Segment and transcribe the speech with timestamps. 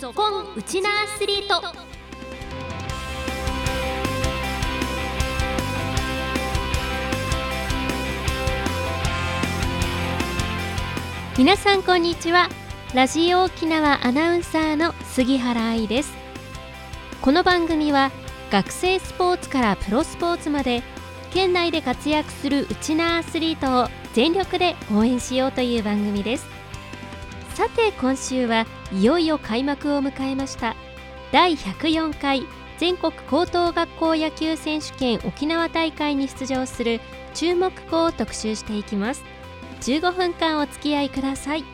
[0.00, 1.60] ぞっこんウチナアスリート。
[11.36, 12.48] 皆さんこんにちは。
[12.94, 16.14] ラジオ沖縄アナウンサーの杉原愛です。
[17.20, 18.10] この番組は
[18.50, 20.82] 学生スポーツからプロスポーツまで
[21.34, 26.46] 県内で活躍するウチナアスリートを全力で応援しようという番組です。
[27.54, 30.76] さて今週はいよいよ開幕を迎えました。
[31.32, 32.46] 第104回
[32.78, 37.00] 全国高等学校野球選手権沖縄大会に出場する
[37.32, 39.24] 注目校を特集していきます。
[39.80, 41.64] 15分間お付き合いください。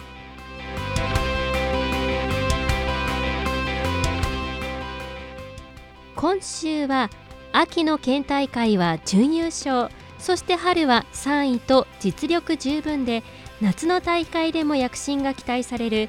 [6.14, 7.10] 今週は
[7.52, 13.22] 秋の県大会は準優勝そして春は3位と実力十分で
[13.60, 16.08] 夏の大会でも躍進が期待される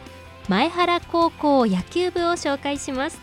[0.49, 3.21] 前原高校野球部を紹介します。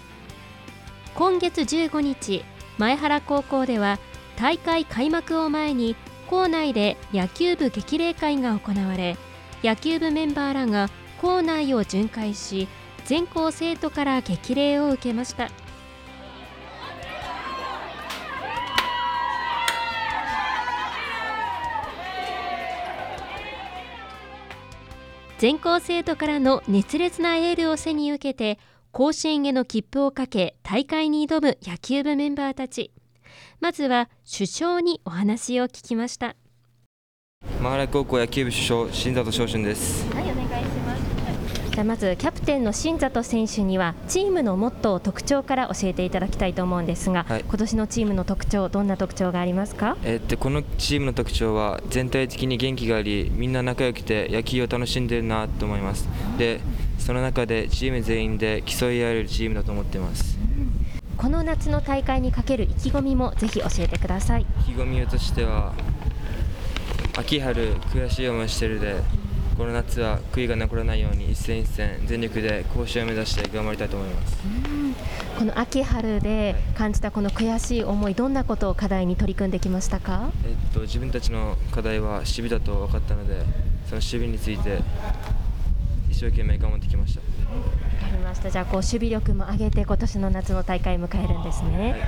[1.17, 2.45] 今月15日
[2.79, 3.99] 前原高校では
[4.37, 5.97] 大会開幕を前に
[6.29, 9.17] 校内で野球部激励会が行われ
[9.65, 10.89] 野球部メンバーらが
[11.21, 12.69] 校内を巡回し
[13.07, 15.51] 全校生徒から激励を受けました。
[25.39, 28.59] 全校生徒からの熱烈なエールを背に受けて
[28.91, 32.91] 甲子園への切符をかけ大会に挑む野球部メンバーたち。
[33.61, 36.37] まずは首相にお話を聞きました。
[37.61, 40.11] マハラ高校野球部主将新里翔春です。
[40.15, 40.46] はい
[41.85, 49.97] まずキャプテンの新里選手にはチームのモットー特徴から教えていただきたいと思うんですが、はい、今年のチームの特徴どんな特徴がありますか？
[50.05, 56.09] えー、っとこのチームの特徴は全体的に元気がありみんな仲良くて野球を楽しんでるなと思います。
[56.39, 56.61] で
[56.99, 60.39] その中でチーム全員で競い合えるチームだと思ってます。
[61.17, 64.47] この夏の大会にかける意気込みもぜひ教えてください。
[64.61, 65.73] 意気込みとしては
[67.17, 69.01] 秋春悔しい思いしてるで
[69.57, 74.37] この夏は悔いが残らないように一戦一戦全力で甲子園を目指して頑張りたいと思います。
[75.39, 83.41] この秋春で感じたこの悔しい思いどんなことを課題に取り組んできましたか、えっと、自分たちの課題は守備だと分かったので
[83.87, 84.81] その守備について
[86.11, 87.36] 一生懸命頑張ってきました。
[88.51, 92.01] じゃあこう守備力も上げて今年の夏の大会を迎えるんですね、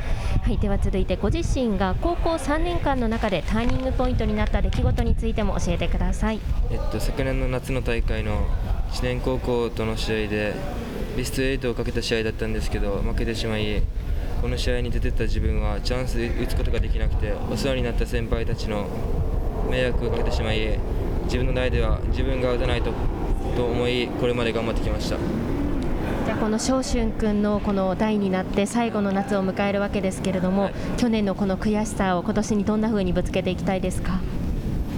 [0.43, 6.41] はい、では続いてご自身が高校3年間の中でターニングポイントになった出来事についても教えてください、
[6.71, 8.49] えっと、昨年の夏の大会の
[8.93, 10.55] 知念高校との試合で
[11.17, 13.83] ベスト8をかけた試合だったんですけど負けてしまい
[14.41, 18.87] この試合に出てた自分はチャンス打つことができなくてお世話になった先輩たちの
[19.69, 20.79] 迷惑をかけてしまい
[21.25, 22.93] 自分の代では自分が打たないと
[23.57, 25.17] と思いこれまで頑張ってきました。
[26.27, 34.21] じゃあこの翔春君のこの代になって最後の夏を迎えるわけですけれども、はい、去年のこの悔しさを今年にどんなふうにぶつけていきたいですか？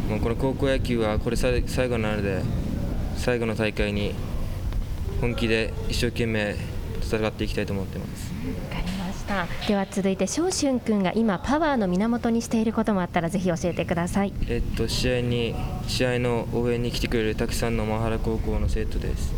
[0.08, 2.42] もうこの高校野球はこれ最後なので
[3.16, 4.14] 最後の大会に
[5.20, 6.56] 本気で一生懸命
[7.10, 8.32] 戦っていきたいと思ってます。
[8.70, 9.46] わかりました。
[9.66, 14.32] では続いて翔春君が今パワーの源にしていることもあったらぜひ教えてください。
[14.48, 15.54] えっと試合に
[15.88, 19.32] 試合の応援に来てくれるたくさんのマハラ高校の生徒です。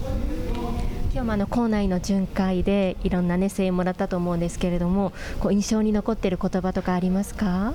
[1.12, 7.74] 今日もあの校内の巡回でいろんな、ね、声援もらったと思うんですけれどもこう印象に残っている言葉とかありますか？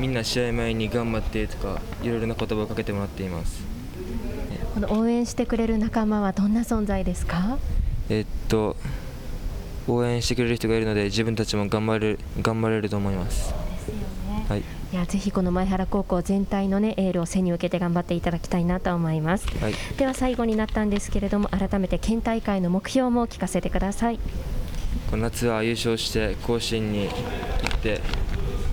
[0.00, 3.62] みんな試合前に頑張ってとかいろいろな言葉をかけてもらっています。
[4.74, 7.58] この応援してくれる仲間はどんな存在ですか？
[8.08, 8.76] えっと
[9.88, 13.54] 応援してくれる人がいるので自分たちも頑張れる頑張れると思います。
[14.48, 14.60] はい。
[14.92, 24.20] いやぜひこの前原高校全体のねエールを背に受けて頑張っていただきたいなと思います、はい、では最後になったんですけれども改めて県大会の目標も聞かせてください。
[25.10, 27.10] この夏は優勝して甲子園に行
[27.76, 28.00] って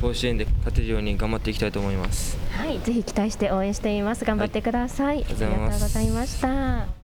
[0.01, 2.37] 甲子園で勝てるように頑張っていきたいと思います。
[2.51, 4.23] はいぜひ期待して応援しています。
[4.23, 7.02] 頑張ってください、はい、ありがとうございました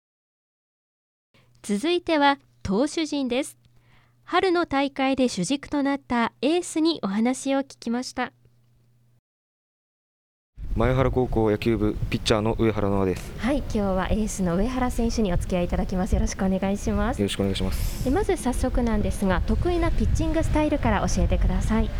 [1.69, 3.59] 続いては投手陣です。
[4.23, 8.33] 春の大会で主軸となったエースにお話を聞きました。
[10.77, 13.33] 前原高校野球部ピッチャーの上原直です。
[13.39, 16.15] はい今日はエースの上原選手にお付き合いいただきます。
[16.15, 17.21] よろしくお願いします。
[17.21, 18.05] よろしくお願いします。
[18.05, 21.91] でまず早速なんですが得意なピッチングスタイルから教えてください。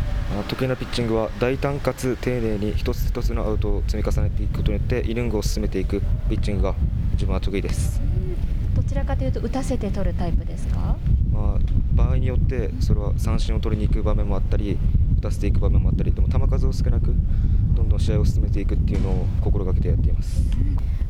[0.47, 6.75] 得意なピッチングは大胆かつ丁寧に一つ一つのアウトを積み重ねていくことによってイニングを進めていくピッチングが
[7.15, 8.06] 自分は得意です
[8.77, 10.95] どちらかというと打たせて取るタイプですか？
[11.31, 11.59] まあ
[11.93, 14.77] 場合によってそれは三振を取りに行く場面もあったり
[15.17, 17.15] 打たせていく場面もあったりでも球数を少なく
[17.75, 20.43] どんどん試合を進めていくっていうのを心がけてやっています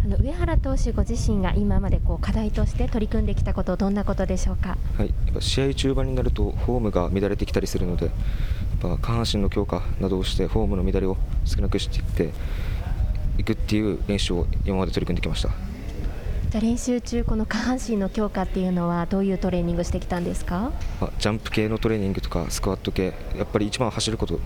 [0.06, 4.78] あの上原投手ご自身が今までこう課題として取り組んできたことどんなことでしょうか？
[4.98, 8.16] はい、やっぱ試合中盤になるとフォームが乱れてきたりするので、やっ
[8.80, 12.34] ぱ下半身の強化などをしてフォームの乱れを少なくしていって
[13.38, 15.50] いくっていう練習を今まで取り組んできました。
[16.58, 20.72] じゃ練習中この下半身の強化っていうのはどういうトレーニングしてきたんですか？
[21.00, 24.40] あジャンプ系のトレーニングとかスクワット系やっぱり一番走ることを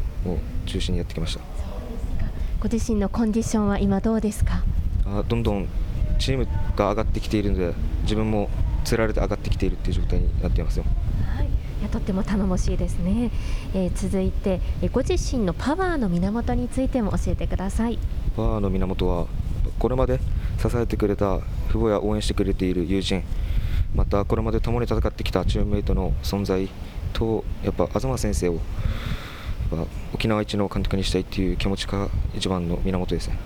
[0.65, 1.41] 中心にやってきました。
[2.59, 4.61] ご自身のコンディションは今どうですか？
[5.05, 5.69] あどんどん
[6.19, 8.49] チームが上がってきているので自分も
[8.83, 10.83] つられて上がってきているっていう状態になっていますよ。
[11.33, 11.49] はい、い
[11.81, 13.31] やとっても頼もしいですね、
[13.73, 17.97] えー、続いて、えご自身のパワーの源についても教えてください。
[18.35, 19.27] パワーの源は
[19.79, 20.19] これまで
[20.59, 21.39] 支えてくれた
[21.71, 23.23] 父母や応援してくれている友人
[23.95, 26.69] またこれまで共に戦ってきたチームメイトの存在
[27.13, 28.59] とやっぱ東先生を
[30.13, 33.37] 沖縄一の監督にしたいっていう気持ちが一番の源ですね。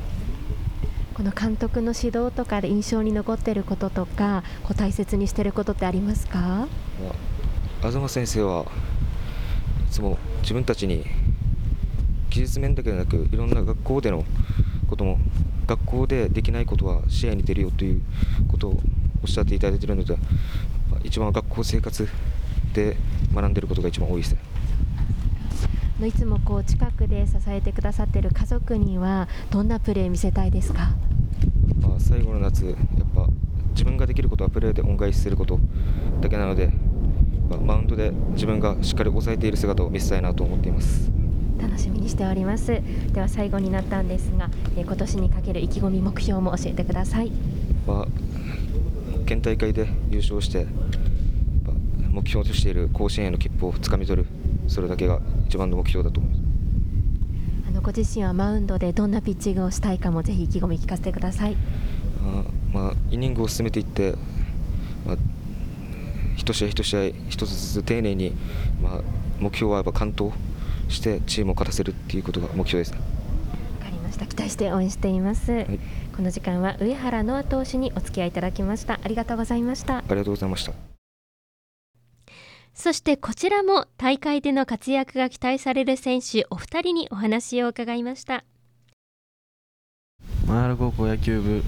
[1.13, 6.67] この監督の指導とかで印象に残っていることとかこう大切にしていることってありますか？
[7.81, 8.65] 東先生は
[9.87, 11.05] いつも自分たちに
[12.29, 14.25] 技術面だけでなくいろんな学校での
[14.89, 15.17] ことも
[15.65, 18.01] 学校でできないことは試合に出るよという
[18.47, 18.79] ことを
[19.23, 20.17] おっしゃっていただいているので
[21.03, 22.07] 一番学校生活
[22.73, 22.97] で
[23.33, 24.39] 学んでいることが一番多いですね。
[26.07, 30.91] いつもこう近くで支えてくださっている家族にはどんなプレー見せたいですか？
[31.81, 32.75] まあ、最後の夏、やっ
[33.15, 33.29] ぱ
[33.71, 35.57] 自分ができることはプレーで恩返しすること
[36.19, 36.67] だけなので、
[37.49, 41.09] まあ、マウンドで自分がしっかり抑えている姿を見せたいなと思っています
[41.61, 42.81] 楽しみにしております。
[43.13, 47.31] では最後になったんですが、えー、今年にかける意気込み目標も教えてください、
[47.87, 48.07] まあ、
[49.25, 50.67] 県大会で優勝して
[52.11, 54.27] 目標としている甲子園への切符をつかみ取る
[54.67, 56.41] それだけが一番の目標だと思います。
[57.67, 61.57] あのご自身はマウンドでどんなピッチングをしたいかもぜひ意気込み聞かせてください。
[62.23, 62.43] あ、
[62.73, 64.15] まあ、イニングを進めていって、
[65.05, 65.17] まあ、
[66.37, 68.33] 一試合一試合一つずつ丁寧に、
[68.81, 69.01] まあ、
[69.39, 70.31] 目標はやっぱ完投
[70.89, 72.99] してチームを勝たせるっていうことが目標です、ね、
[73.79, 74.25] わかりました。
[74.25, 75.79] 期待して応援しています、はい、
[76.15, 78.99] この時間は上原ノア投手にお付き合いいただきました。
[79.03, 79.97] ありがとうございました。
[79.97, 80.73] ありがとうございました。
[82.73, 88.43] そしてこちらも大会での活躍が期待される選手お二人にお話を伺いました。
[90.45, 91.63] 前原高校野球部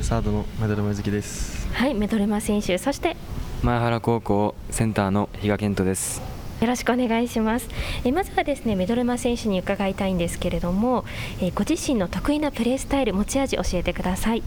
[0.00, 1.66] サードのメドレマ月です。
[1.72, 2.78] はいメドレマ選手。
[2.78, 3.16] そして？
[3.62, 6.20] 前原高校センターの比嘉健人です
[6.60, 7.68] よろしくお願いします。
[8.04, 11.04] えまずはですねメドレマ選手に伺いたいんですけれども
[11.40, 14.42] えご自身の得意なプレースタイル持ち味教えてください。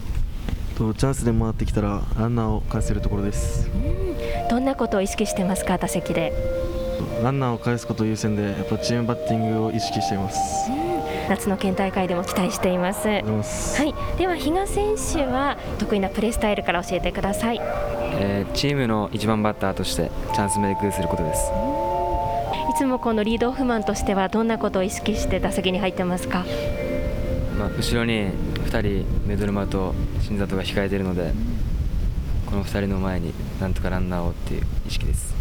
[0.77, 3.69] とチャンスで回ってきたらランナーを返せるところです。
[4.49, 6.33] どんなことを意識してますか打席で？
[7.23, 10.69] ランナーを返すこと優先でやっぱチームバッティングを意識しています。
[11.29, 13.07] 夏の県大会でも期待しています。
[13.07, 13.93] はい。
[14.17, 21.51] では比嘉選手は得意なプレースタイルから教えてください、えー、チームの1番バッターとしてチャンスメイクすることです。
[21.51, 21.76] い
[22.77, 26.45] つもこのリードオフマンとしてはどんなことを意識して打席に入ってますか？
[27.57, 28.29] まあ、後ろに
[28.67, 31.33] 2人メドルマと新里が控えているので
[32.45, 35.33] この2人の前になんとかランナーをっていう意識です。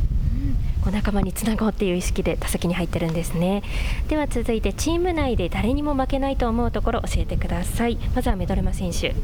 [0.83, 3.63] こう仲間につなごうっていう意識で打席に入ってるんですね。
[4.09, 7.99] では続いてチーム内で誰にも負けないと思うところ教えてください。
[8.15, 9.15] まずはメドレマ選手。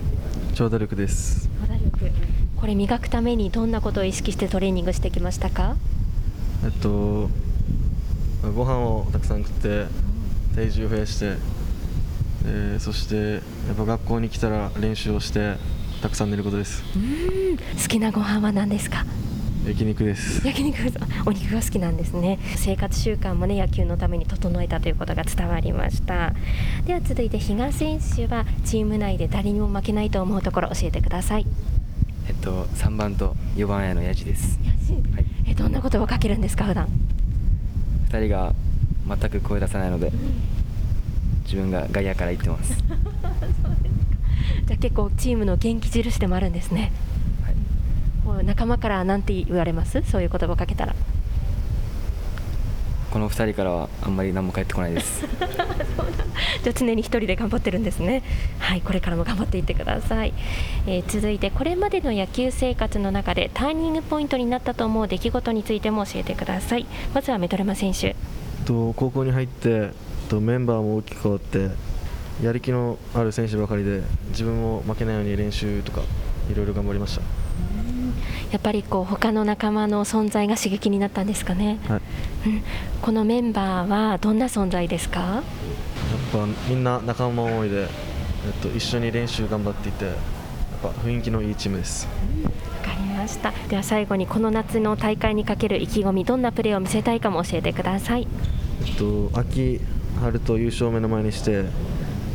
[0.55, 1.49] 長打力です。
[1.67, 2.11] 長打力。
[2.61, 5.77] これ磨くためにどんなことを意識してトレーニングしてきましたか？
[6.63, 7.31] えっと
[8.51, 9.87] ご飯をたくさん食って
[10.55, 11.37] 体重を増やして
[12.45, 13.39] えー、そしてや
[13.73, 15.55] っぱ学校に来たら練習をして
[16.03, 16.83] たくさん寝ることです。
[16.97, 17.57] うん。
[17.57, 19.05] 好きなご飯は何ですか？
[19.65, 20.45] 焼肉です。
[20.45, 20.77] 焼肉
[21.25, 22.41] お肉が好きなんですね。
[22.57, 26.35] 生活習慣もね野球のために整えたということが伝わりました。
[26.85, 31.47] では続いて比嘉選手はチーム内で誰にも負けないと思うところ教えてください。
[32.27, 34.59] えっと3番と4番へのやじです、
[35.13, 36.89] はい、えどんなことをかけるんですか普段？
[38.12, 38.52] 2人が
[39.09, 40.12] 全く声出さないので、
[41.45, 42.76] 自分が外野から言ってます。
[44.66, 46.92] じゃあ結構チームの元気印でもあるんですね、
[48.25, 50.02] はい、仲間から何て言われます？
[50.02, 50.95] そういう言葉をかけたら
[53.12, 55.23] この2人からはあんまり何も返ってこないです。
[56.64, 58.23] じゃあ常に1人で頑張ってるんですね。
[58.59, 60.33] はいこれからも頑張っていってください、
[60.87, 66.87] えー、続いてこれまでの野球生活の中でターニングポイントになったと思う出来事についても教えてください。
[67.12, 68.16] まずはメトレマ選手。
[68.64, 69.90] と高校に入って
[70.31, 71.69] とメンバーも大きく変わって
[72.42, 74.00] やる気のある選手ばかりで
[74.31, 76.00] 自分も負けないように練習とか
[76.50, 77.23] いろいろ頑張りました。
[78.52, 82.02] やっぱりこう他の仲間の存在が刺激になったんですかね、はい
[82.45, 82.63] うん、
[83.01, 85.21] このメンバーはどんな存在ですか？
[85.21, 85.43] やっ
[86.33, 87.89] ぱみんな仲間思いで、えっ
[88.61, 90.13] と、一緒に練習頑張っていて
[90.83, 92.09] ぱ雰囲気のいいチームです。
[92.47, 92.51] わ
[92.85, 93.53] かりました。
[93.69, 98.27] では最後にこの夏の大会にかける意気込みどんなプレーを見せたいかも教えてください。
[98.85, 99.81] えっと秋
[100.21, 101.65] 春と優勝を目の前にして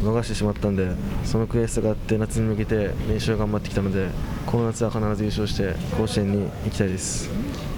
[0.02, 0.92] 逃してしまったんで
[1.26, 4.08] その悔しさがあって夏に向けて練習を頑張ってきたので
[4.46, 7.30] この夏は必ず優勝して甲子園に行きたいです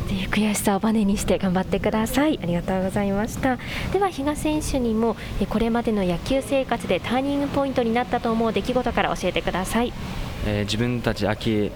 [0.10, 2.40] という悔しさをバネにして頑張ってください。
[2.42, 3.60] ありがとうございました。
[3.94, 5.16] では比嘉選手にも
[5.50, 9.94] これまでの野球生活でターニングポイントになったと思う出来事から教えてください。
[10.48, 11.72] えー自分たち秋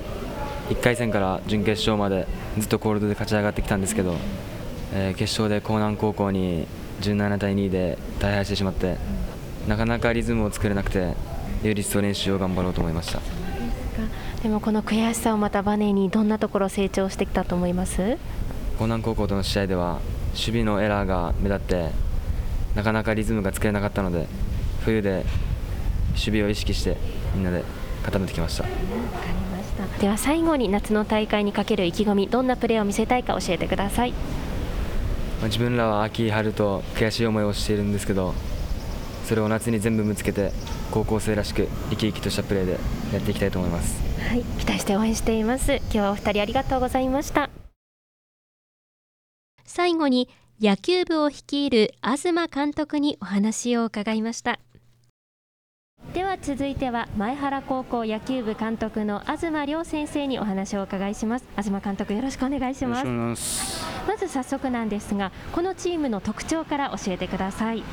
[0.69, 4.15] 1回戦から準決勝までずっとコールドで勝ち上がってきたんですけど、
[4.95, 6.65] えー決勝で江南高校に
[7.01, 8.97] 17対2で大敗してしまって
[9.67, 11.13] なかなかリズムを作れなくて
[11.61, 13.42] 有率と練習を頑張ろうと思いました。
[14.43, 18.01] でもこの悔しさをまたバネにどんなところ成長してきたと思います？
[18.01, 18.17] 江
[18.81, 20.01] 南高校との試合では
[20.33, 21.91] 守備のエラーが目立って
[22.75, 24.27] なかなかリズムが作れなかったので
[24.83, 25.23] 冬で
[26.09, 26.97] 守備を意識して
[27.33, 27.63] みんなで
[28.03, 28.65] 固めてきました。
[30.01, 34.12] では最後に夏の大会にかける意気込みどんなプレーを見せたいか教えてください。
[34.12, 34.17] ま
[35.43, 38.33] あ自分らは秋、春と悔しい思いをしているんですけど
[39.23, 40.51] それを夏に全部ぶつけて
[40.91, 42.73] 高校生らしく生き生きとしたプレーで
[43.13, 44.12] やっていきたいと思います。
[44.29, 45.75] はい期待して応援しています。
[45.75, 47.49] 今日はお二人ありがとうございました。
[49.65, 50.29] 最後に
[50.61, 54.59] 野球部を率いる東監督にお話を伺いました。
[56.13, 61.45] では続いては前原高校野球部監督の東亮先生にお話をお伺いします。
[61.57, 63.05] 東監督よろしくお願いします。
[63.05, 63.83] ます。
[64.07, 67.83] まず早速なんですがこのチームの特徴から教えてください。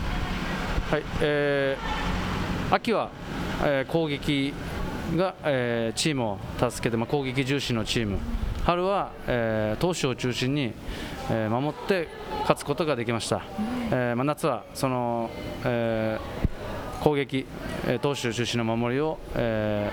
[0.91, 3.11] はい、えー秋は、
[3.65, 4.55] えー攻撃
[5.17, 6.39] が、えーチームを
[6.71, 8.19] 助けて、まあ、攻撃重視のチーム。
[8.65, 10.73] 春は、えー投手を中心に、
[11.31, 12.09] えー守って
[12.43, 13.43] 勝つことができました。
[13.91, 15.31] えーまあ、夏はその、
[15.65, 17.47] えー攻撃、
[17.87, 19.91] えー投手中心の守りを、え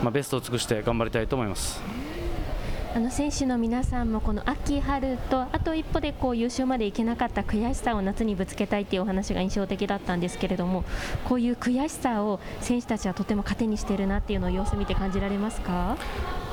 [0.00, 2.03] ーまあ、ベストを尽くして頑張りたいと思います。
[2.94, 10.84] あの選手の皆さんもこの秋、春とあと一歩でこう優勝までいけなかった悔しさを夏にぶつけたいっていうお話が印象的だったんですけれども
[11.24, 15.96] こういう悔しさを選手たちはとても糧にしているなっていうのを様子見て感じられますか？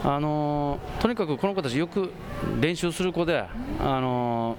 [0.03, 2.12] あのとにかくこの子たちよく
[2.60, 3.45] 練習する子で、
[3.79, 4.57] あの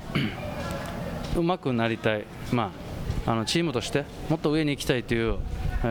[1.37, 2.71] うまくなりたい、ま
[3.27, 5.39] あ、あのチームとしてもっと上に行きたいという、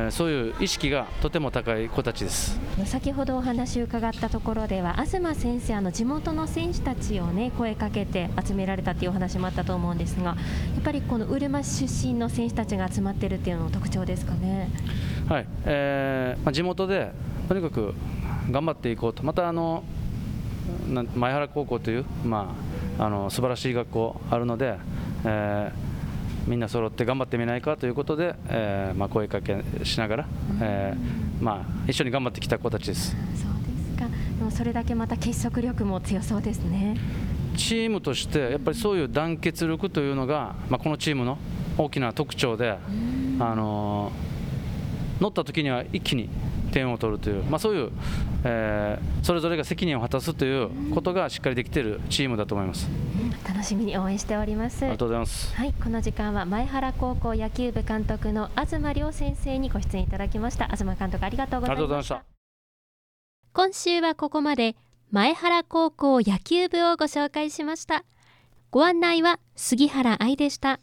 [0.10, 2.60] そういう意識がとても高い子たちです。
[2.86, 10.36] 先ほどお話を伺ったところでは東先生あの地元の選手たちをね声かけて集められたっていうお話もあったと思うんですがや
[10.80, 14.70] っぱりこのうるま市出身の選手たちが集まってるっていうのも特徴ですかね。
[15.28, 17.12] はいえーまあ、地元で
[17.50, 17.94] とにかく
[18.50, 19.84] 頑張っていこうと、またあの
[21.16, 22.56] 前原高校という、ま
[22.98, 24.78] あ、あの素晴らしい学校あるので、
[25.26, 25.91] えー
[26.48, 30.28] みんな揃って頑張ってみないかということで、えーまあ、声かけしながら、
[30.62, 33.12] えーまあ、一緒に頑張ってきた子たちです。
[33.12, 33.20] そう
[33.64, 34.06] ですか
[34.38, 36.98] でもそれだけまた結束力も強そうですね。
[37.56, 41.38] チームとしてやっぱりそういう団結力というのが、まあ、このチームの
[41.78, 42.78] 大きな特徴で、
[43.40, 44.12] あの
[45.20, 46.30] 乗った時には一気に
[46.72, 47.92] 点を取るという、まあ、そういう、
[48.44, 52.90] えーそれぞれが責任を果たすということがしっかりできているチームだと思います。
[53.48, 54.84] 楽しみに応援しております。
[54.84, 55.56] ありがとうございます。
[55.56, 60.66] はい、この時間は前原高校野球部監督の東亮先生にご出演いただきました。
[60.66, 61.76] 東監督ありがとうございまし。
[61.76, 62.26] ありがとうございましたた。
[63.54, 64.76] 今週はここまで
[65.12, 68.06] 前原高校野球部をご紹介しました。
[68.70, 70.80] ご案内は杉原愛でした。